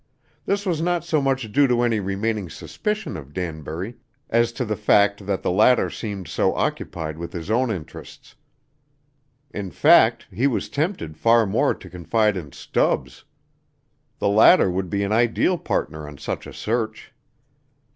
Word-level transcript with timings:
This 0.47 0.65
was 0.65 0.81
not 0.81 1.05
so 1.05 1.21
much 1.21 1.51
due 1.51 1.67
to 1.67 1.83
any 1.83 1.99
remaining 1.99 2.49
suspicion 2.49 3.15
of 3.15 3.33
Danbury 3.33 3.97
as 4.31 4.51
to 4.53 4.65
the 4.65 4.75
fact 4.75 5.27
that 5.27 5.43
the 5.43 5.51
latter 5.51 5.91
seemed 5.91 6.27
so 6.27 6.55
occupied 6.55 7.19
with 7.19 7.33
his 7.33 7.51
own 7.51 7.69
interests. 7.69 8.33
In 9.51 9.69
fact, 9.69 10.25
he 10.31 10.47
was 10.47 10.69
tempted 10.69 11.17
far 11.17 11.45
more 11.45 11.75
to 11.75 11.87
confide 11.87 12.35
in 12.35 12.51
Stubbs. 12.51 13.25
The 14.17 14.29
latter 14.29 14.71
would 14.71 14.89
be 14.89 15.03
an 15.03 15.11
ideal 15.11 15.59
partner 15.59 16.07
on 16.07 16.17
such 16.17 16.47
a 16.47 16.53
search. 16.53 17.13